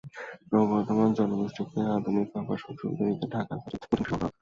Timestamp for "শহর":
4.09-4.19